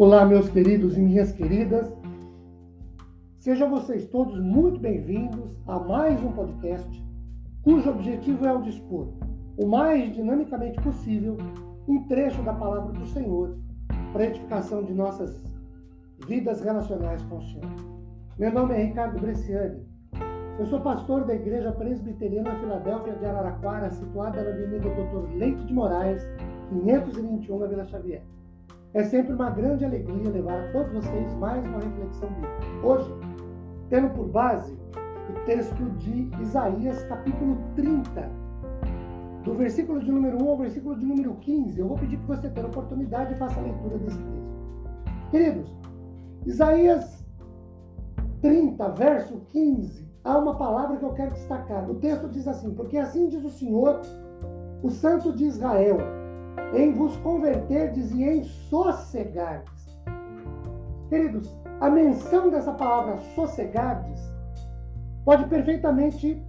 Olá, 0.00 0.24
meus 0.24 0.48
queridos 0.48 0.96
e 0.96 1.00
minhas 1.02 1.30
queridas. 1.30 1.94
Sejam 3.38 3.68
vocês 3.68 4.06
todos 4.06 4.40
muito 4.40 4.80
bem-vindos 4.80 5.60
a 5.66 5.78
mais 5.78 6.18
um 6.22 6.32
podcast 6.32 7.04
cujo 7.60 7.90
objetivo 7.90 8.46
é 8.46 8.52
o 8.54 8.62
dispor 8.62 9.12
o 9.58 9.66
mais 9.66 10.10
dinamicamente 10.14 10.80
possível 10.80 11.36
um 11.86 12.04
trecho 12.04 12.42
da 12.42 12.54
palavra 12.54 12.94
do 12.94 13.06
Senhor 13.08 13.58
para 14.14 14.24
edificação 14.24 14.82
de 14.82 14.94
nossas 14.94 15.44
vidas 16.26 16.62
relacionais 16.62 17.22
com 17.24 17.36
o 17.36 17.42
Senhor. 17.42 17.70
Meu 18.38 18.50
nome 18.54 18.72
é 18.72 18.84
Ricardo 18.84 19.20
Bresciani. 19.20 19.86
Eu 20.58 20.64
sou 20.64 20.80
pastor 20.80 21.26
da 21.26 21.34
Igreja 21.34 21.72
Presbiteriana 21.72 22.58
Filadélfia 22.58 23.16
de 23.16 23.26
Araraquara, 23.26 23.90
situada 23.90 24.42
na 24.42 24.48
Avenida 24.48 24.88
Doutor 24.94 25.28
Leite 25.36 25.62
de 25.66 25.74
Moraes, 25.74 26.22
521, 26.70 27.58
na 27.58 27.66
Vila 27.66 27.84
Xavier. 27.84 28.22
É 28.92 29.04
sempre 29.04 29.32
uma 29.32 29.50
grande 29.50 29.84
alegria 29.84 30.30
levar 30.30 30.64
a 30.64 30.72
todos 30.72 30.92
vocês 30.92 31.32
mais 31.34 31.64
uma 31.64 31.78
reflexão 31.78 32.28
bíblica. 32.28 32.58
Hoje, 32.82 33.14
tendo 33.88 34.10
por 34.10 34.26
base 34.26 34.76
o 35.28 35.44
texto 35.46 35.84
de 35.98 36.28
Isaías, 36.42 37.00
capítulo 37.04 37.56
30, 37.76 38.28
do 39.44 39.54
versículo 39.54 40.00
de 40.00 40.10
número 40.10 40.42
1 40.42 40.48
ao 40.48 40.56
versículo 40.56 40.96
de 40.96 41.06
número 41.06 41.34
15. 41.36 41.78
Eu 41.78 41.86
vou 41.86 41.96
pedir 41.96 42.16
que 42.16 42.26
você 42.26 42.50
tenha 42.50 42.66
oportunidade 42.66 43.32
e 43.32 43.36
faça 43.36 43.60
a 43.60 43.62
leitura 43.62 43.96
desse 43.98 44.18
texto. 44.18 45.30
Queridos, 45.30 45.78
Isaías 46.44 47.24
30, 48.42 48.88
verso 48.88 49.40
15, 49.52 50.04
há 50.24 50.36
uma 50.36 50.56
palavra 50.56 50.96
que 50.96 51.04
eu 51.04 51.12
quero 51.12 51.30
destacar. 51.30 51.88
O 51.88 51.94
texto 51.94 52.28
diz 52.28 52.48
assim: 52.48 52.74
Porque 52.74 52.98
assim 52.98 53.28
diz 53.28 53.44
o 53.44 53.50
Senhor, 53.50 54.00
o 54.82 54.90
Santo 54.90 55.32
de 55.32 55.44
Israel 55.44 56.19
em 56.74 56.92
vos 56.92 57.16
converterdes 57.18 58.10
e 58.12 58.24
em 58.24 58.44
sossegardes. 58.44 59.98
Queridos, 61.08 61.54
a 61.80 61.90
menção 61.90 62.50
dessa 62.50 62.72
palavra 62.72 63.18
sossegardes 63.34 64.20
pode 65.24 65.46
perfeitamente 65.46 66.42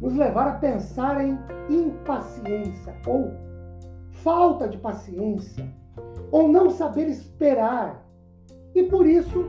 nos 0.00 0.14
levar 0.14 0.48
a 0.48 0.58
pensar 0.58 1.24
em 1.24 1.38
impaciência 1.70 2.94
ou 3.06 3.32
falta 4.10 4.68
de 4.68 4.78
paciência 4.78 5.66
ou 6.30 6.48
não 6.48 6.70
saber 6.70 7.08
esperar 7.08 8.04
e 8.74 8.82
por 8.84 9.06
isso 9.06 9.46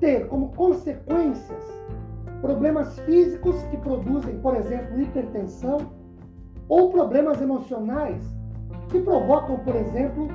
ter 0.00 0.28
como 0.28 0.50
consequências 0.50 1.62
problemas 2.40 2.98
físicos 3.00 3.62
que 3.64 3.76
produzem, 3.78 4.38
por 4.40 4.54
exemplo, 4.56 5.00
hipertensão 5.00 5.78
ou 6.68 6.90
problemas 6.90 7.40
emocionais 7.40 8.22
que 8.88 9.00
provocam, 9.00 9.58
por 9.58 9.74
exemplo, 9.76 10.28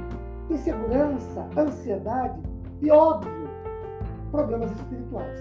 insegurança, 0.49 1.47
ansiedade 1.57 2.41
e, 2.81 2.89
óbvio, 2.91 3.49
problemas 4.31 4.71
espirituais. 4.71 5.39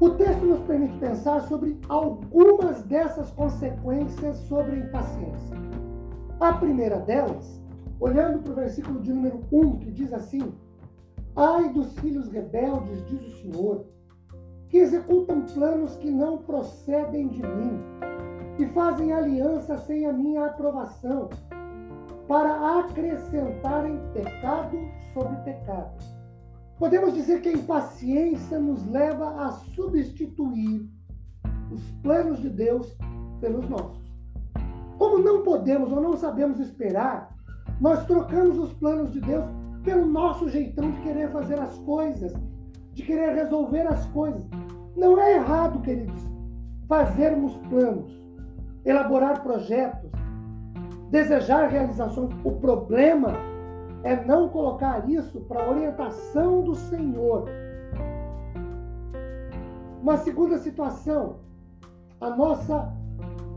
O 0.00 0.10
texto 0.10 0.44
nos 0.44 0.60
permite 0.60 0.98
pensar 0.98 1.40
sobre 1.42 1.78
algumas 1.88 2.82
dessas 2.82 3.30
consequências 3.30 4.36
sobre 4.48 4.76
a 4.76 4.78
impaciência. 4.80 5.56
A 6.40 6.52
primeira 6.54 6.98
delas, 6.98 7.62
olhando 8.00 8.40
para 8.40 8.52
o 8.52 8.56
versículo 8.56 9.00
de 9.00 9.12
número 9.12 9.40
1, 9.52 9.78
que 9.78 9.90
diz 9.92 10.12
assim: 10.12 10.52
Ai 11.36 11.72
dos 11.72 11.96
filhos 12.00 12.28
rebeldes, 12.28 13.06
diz 13.06 13.20
o 13.20 13.36
Senhor, 13.40 13.86
que 14.68 14.78
executam 14.78 15.42
planos 15.42 15.96
que 15.96 16.10
não 16.10 16.38
procedem 16.38 17.28
de 17.28 17.42
mim, 17.42 17.80
que 18.56 18.66
fazem 18.66 19.12
aliança 19.12 19.78
sem 19.78 20.06
a 20.06 20.12
minha 20.12 20.46
aprovação, 20.46 21.30
para 22.26 22.80
acrescentarem 22.80 24.00
pecado 24.12 24.78
sobre 25.12 25.36
pecado. 25.42 25.92
Podemos 26.78 27.14
dizer 27.14 27.40
que 27.40 27.48
a 27.48 27.52
impaciência 27.52 28.58
nos 28.58 28.84
leva 28.90 29.44
a 29.44 29.52
substituir 29.52 30.88
os 31.70 31.82
planos 32.02 32.40
de 32.40 32.50
Deus 32.50 32.96
pelos 33.40 33.68
nossos. 33.68 34.02
Como 34.98 35.18
não 35.18 35.42
podemos 35.42 35.92
ou 35.92 36.00
não 36.00 36.16
sabemos 36.16 36.58
esperar, 36.58 37.34
nós 37.80 38.04
trocamos 38.06 38.58
os 38.58 38.72
planos 38.74 39.12
de 39.12 39.20
Deus 39.20 39.44
pelo 39.82 40.06
nosso 40.06 40.48
jeitão 40.48 40.90
de 40.90 41.00
querer 41.02 41.30
fazer 41.30 41.60
as 41.60 41.76
coisas, 41.78 42.32
de 42.92 43.02
querer 43.02 43.34
resolver 43.34 43.86
as 43.86 44.06
coisas. 44.06 44.44
Não 44.96 45.20
é 45.20 45.34
errado, 45.34 45.80
queridos, 45.82 46.22
fazermos 46.88 47.56
planos, 47.68 48.10
elaborar 48.84 49.42
projetos, 49.42 50.10
desejar 51.14 51.68
realizações. 51.68 52.30
O 52.42 52.50
problema 52.50 53.34
é 54.02 54.16
não 54.26 54.48
colocar 54.48 55.08
isso 55.08 55.40
para 55.42 55.70
orientação 55.70 56.62
do 56.62 56.74
Senhor. 56.74 57.44
Uma 60.02 60.16
segunda 60.16 60.58
situação, 60.58 61.36
a 62.20 62.30
nossa 62.30 62.92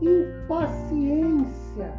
impaciência 0.00 1.92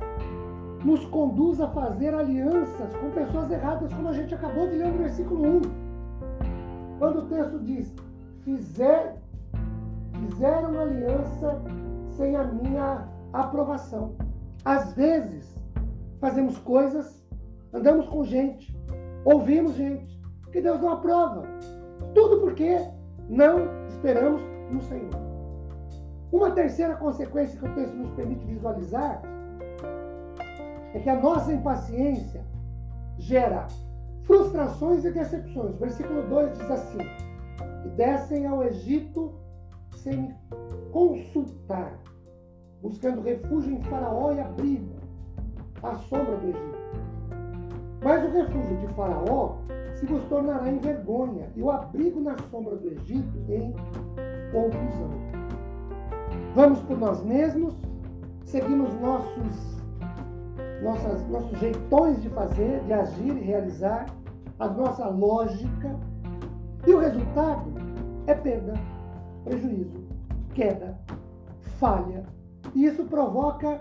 nos 0.86 1.04
conduz 1.08 1.60
a 1.60 1.68
fazer 1.68 2.14
alianças 2.14 2.96
com 2.96 3.10
pessoas 3.12 3.52
erradas, 3.52 3.94
como 3.94 4.08
a 4.08 4.14
gente 4.14 4.34
acabou 4.34 4.66
de 4.66 4.78
ler 4.78 4.88
no 4.88 4.98
versículo 5.00 5.58
1. 5.58 5.62
Quando 7.00 7.20
o 7.20 7.26
texto 7.26 7.60
diz: 7.60 7.94
Fizer, 8.46 9.22
fizeram 10.14 10.80
aliança 10.80 11.62
sem 12.12 12.38
a 12.38 12.46
minha 12.46 13.06
aprovação. 13.34 14.29
Às 14.70 14.94
vezes, 14.94 15.52
fazemos 16.22 16.60
coisas, 16.60 17.26
andamos 17.74 18.08
com 18.08 18.24
gente, 18.24 18.72
ouvimos 19.26 19.74
gente, 19.74 20.22
que 20.52 20.62
Deus 20.62 20.80
não 20.80 20.92
aprova. 20.92 21.42
Tudo 22.14 22.42
porque 22.42 22.78
não 23.28 23.88
esperamos 23.88 24.44
no 24.70 24.80
Senhor. 24.84 25.10
Uma 26.32 26.52
terceira 26.52 26.96
consequência 26.98 27.60
que 27.60 27.66
o 27.66 27.74
texto 27.74 27.96
nos 27.96 28.12
permite 28.12 28.46
visualizar 28.46 29.24
é 30.94 31.00
que 31.00 31.10
a 31.10 31.20
nossa 31.20 31.52
impaciência 31.52 32.46
gera 33.18 33.66
frustrações 34.22 35.04
e 35.04 35.10
decepções. 35.10 35.80
Versículo 35.80 36.22
2 36.30 36.60
diz 36.60 36.70
assim: 36.70 37.00
E 37.88 37.90
descem 37.98 38.46
ao 38.46 38.64
Egito 38.64 39.34
sem 39.96 40.16
me 40.16 40.36
consultar 40.92 41.92
buscando 42.82 43.22
refúgio 43.22 43.74
em 43.74 43.82
Faraó 43.84 44.32
e 44.32 44.40
abrigo 44.40 44.96
à 45.84 45.96
sombra 45.96 46.38
do 46.38 46.48
Egito. 46.48 46.80
Mas 48.04 48.24
o 48.24 48.32
refúgio 48.32 48.78
de 48.78 48.88
Faraó 48.94 49.58
se 50.00 50.06
vos 50.06 50.24
tornará 50.26 50.70
em 50.70 50.80
vergonha, 50.80 51.50
e 51.58 51.62
o 51.62 51.70
abrigo 51.70 52.22
na 52.22 52.38
sombra 52.50 52.78
do 52.78 52.88
Egito 52.88 53.38
em 53.50 53.74
confusão. 54.52 55.10
Vamos 56.56 56.80
por 56.84 56.98
nós 56.98 57.22
mesmos, 57.22 57.76
seguimos 58.46 58.94
nossos, 59.02 59.78
nossas, 60.82 61.28
nossos 61.28 61.60
jeitões 61.60 62.22
de 62.22 62.30
fazer, 62.30 62.82
de 62.86 62.94
agir 62.94 63.36
e 63.36 63.42
realizar, 63.42 64.06
a 64.58 64.68
nossa 64.70 65.08
lógica, 65.10 66.00
e 66.88 66.94
o 66.94 67.00
resultado 67.00 67.74
é 68.28 68.34
perda, 68.34 68.74
prejuízo, 69.44 70.08
queda, 70.54 70.98
falha, 71.78 72.24
e 72.76 72.86
isso 72.86 73.04
provoca 73.06 73.80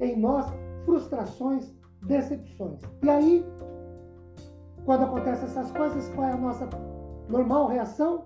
em 0.00 0.18
nós 0.18 0.46
frustrações, 0.84 1.72
decepções. 2.02 2.80
E 3.02 3.10
aí, 3.10 3.44
quando 4.84 5.04
acontecem 5.04 5.44
essas 5.44 5.70
coisas, 5.72 6.08
qual 6.14 6.28
é 6.28 6.32
a 6.32 6.36
nossa 6.36 6.68
normal 7.28 7.68
reação? 7.68 8.24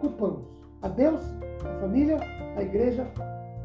Culpamos 0.00 0.46
a 0.82 0.88
Deus, 0.88 1.20
a 1.64 1.80
família, 1.80 2.18
a 2.56 2.62
igreja, 2.62 3.06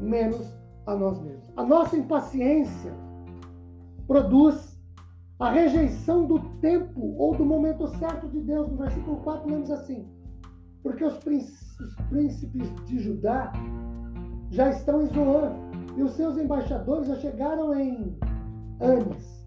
menos 0.00 0.54
a 0.86 0.94
nós 0.94 1.20
mesmos. 1.20 1.50
A 1.56 1.62
nossa 1.62 1.96
impaciência 1.96 2.92
produz 4.06 4.76
a 5.38 5.50
rejeição 5.50 6.26
do 6.26 6.38
tempo 6.60 7.14
ou 7.18 7.36
do 7.36 7.44
momento 7.44 7.86
certo 7.98 8.28
de 8.28 8.40
Deus. 8.40 8.70
No 8.70 8.78
versículo 8.78 9.16
4, 9.18 9.48
lemos 9.48 9.70
assim: 9.70 10.06
Porque 10.82 11.04
os 11.04 11.18
príncipes 11.18 12.74
de 12.84 12.98
Judá 12.98 13.52
já 14.56 14.70
estão 14.70 15.02
em 15.02 15.06
Zoan 15.08 15.52
e 15.98 16.02
os 16.02 16.12
seus 16.12 16.38
embaixadores 16.38 17.08
já 17.08 17.16
chegaram 17.16 17.78
em 17.78 18.16
Anis. 18.80 19.46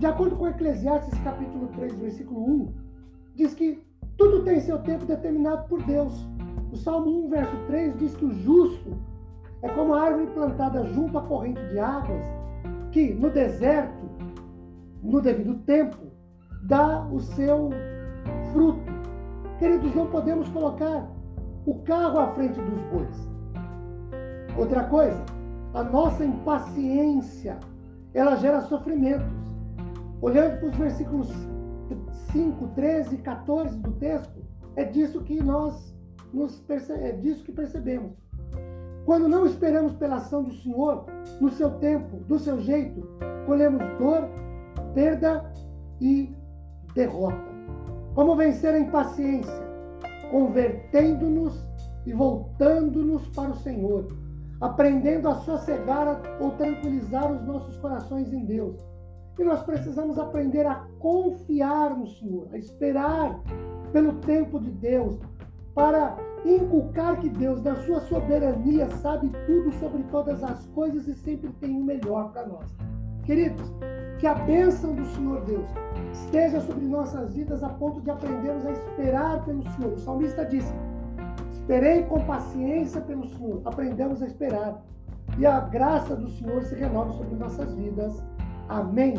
De 0.00 0.06
acordo 0.06 0.34
com 0.34 0.48
Eclesiastes 0.48 1.16
capítulo 1.20 1.68
3, 1.68 1.94
versículo 1.94 2.44
1, 2.44 2.74
diz 3.36 3.54
que 3.54 3.80
tudo 4.18 4.42
tem 4.42 4.60
seu 4.60 4.80
tempo 4.80 5.06
determinado 5.06 5.68
por 5.68 5.80
Deus. 5.84 6.26
O 6.72 6.76
Salmo 6.76 7.26
1, 7.26 7.28
verso 7.28 7.56
3 7.68 7.96
diz 7.96 8.16
que 8.16 8.24
o 8.24 8.34
justo 8.34 8.98
é 9.62 9.68
como 9.68 9.94
a 9.94 10.02
árvore 10.02 10.26
plantada 10.32 10.84
junto 10.86 11.16
à 11.16 11.22
corrente 11.22 11.64
de 11.68 11.78
águas, 11.78 12.24
que 12.90 13.14
no 13.14 13.30
deserto, 13.30 14.04
no 15.00 15.20
devido 15.20 15.54
tempo, 15.60 15.98
dá 16.64 17.06
o 17.06 17.20
seu 17.20 17.70
fruto. 18.52 18.92
Queridos, 19.60 19.94
não 19.94 20.08
podemos 20.08 20.48
colocar 20.48 21.08
o 21.66 21.74
carro 21.82 22.18
à 22.18 22.34
frente 22.34 22.60
dos 22.60 22.80
bois. 22.90 23.33
Outra 24.56 24.84
coisa, 24.84 25.20
a 25.74 25.82
nossa 25.82 26.24
impaciência, 26.24 27.58
ela 28.12 28.36
gera 28.36 28.60
sofrimentos. 28.62 29.26
Olhando 30.22 30.60
para 30.60 30.68
os 30.68 30.76
versículos 30.76 31.28
5, 32.32 32.68
13 32.68 33.16
e 33.16 33.18
14 33.18 33.78
do 33.78 33.92
texto, 33.92 34.44
é 34.76 34.84
disso 34.84 35.20
que 35.22 35.42
nós 35.42 35.94
nos 36.32 36.62
é 36.90 37.12
disso 37.12 37.44
que 37.44 37.52
percebemos. 37.52 38.12
Quando 39.04 39.28
não 39.28 39.44
esperamos 39.44 39.92
pela 39.94 40.16
ação 40.16 40.42
do 40.42 40.52
Senhor, 40.54 41.04
no 41.40 41.50
seu 41.50 41.70
tempo, 41.78 42.16
do 42.24 42.38
seu 42.38 42.58
jeito, 42.60 43.06
colhemos 43.46 43.82
dor, 43.98 44.28
perda 44.94 45.52
e 46.00 46.34
derrota. 46.94 47.54
Como 48.14 48.36
vencer 48.36 48.74
a 48.74 48.78
impaciência? 48.78 49.64
Convertendo-nos 50.30 51.64
e 52.06 52.12
voltando-nos 52.12 53.28
para 53.28 53.50
o 53.50 53.56
Senhor, 53.56 54.06
aprendendo 54.60 55.28
a 55.28 55.36
sossegar 55.36 56.20
ou 56.40 56.52
tranquilizar 56.52 57.30
os 57.32 57.42
nossos 57.44 57.76
corações 57.78 58.32
em 58.32 58.44
Deus. 58.44 58.76
E 59.38 59.44
nós 59.44 59.62
precisamos 59.62 60.18
aprender 60.18 60.64
a 60.66 60.86
confiar 60.98 61.96
no 61.96 62.06
Senhor, 62.06 62.48
a 62.52 62.58
esperar 62.58 63.40
pelo 63.92 64.14
tempo 64.20 64.60
de 64.60 64.70
Deus, 64.70 65.18
para 65.74 66.16
inculcar 66.44 67.18
que 67.20 67.28
Deus, 67.28 67.62
na 67.62 67.74
sua 67.76 68.00
soberania, 68.02 68.88
sabe 69.02 69.30
tudo 69.46 69.72
sobre 69.74 70.02
todas 70.04 70.42
as 70.44 70.64
coisas 70.66 71.08
e 71.08 71.14
sempre 71.14 71.50
tem 71.60 71.76
o 71.76 71.82
melhor 71.82 72.32
para 72.32 72.46
nós. 72.46 72.72
Queridos, 73.24 73.72
que 74.18 74.26
a 74.26 74.34
bênção 74.34 74.94
do 74.94 75.04
Senhor 75.06 75.44
Deus 75.44 75.66
esteja 76.12 76.60
sobre 76.60 76.86
nossas 76.86 77.34
vidas 77.34 77.62
a 77.62 77.70
ponto 77.70 78.00
de 78.00 78.10
aprendermos 78.10 78.64
a 78.66 78.70
esperar 78.70 79.44
pelo 79.44 79.62
Senhor. 79.72 79.92
O 79.94 79.98
salmista 79.98 80.44
disse: 80.44 80.72
Esperei 81.64 82.02
com 82.02 82.20
paciência 82.26 83.00
pelo 83.00 83.26
Senhor, 83.26 83.62
aprendemos 83.64 84.22
a 84.22 84.26
esperar. 84.26 84.82
E 85.38 85.46
a 85.46 85.60
graça 85.60 86.14
do 86.14 86.28
Senhor 86.28 86.62
se 86.62 86.74
renova 86.74 87.10
sobre 87.14 87.34
nossas 87.36 87.74
vidas. 87.74 88.22
Amém. 88.68 89.14